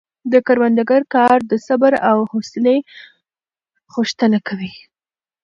د 0.31 0.33
کروندګر 0.47 1.01
کار 1.15 1.37
د 1.51 1.53
صبر 1.67 1.93
او 2.09 2.17
حوصلې 2.31 2.77
غوښتنه 3.93 4.37
کوي. 4.47 4.73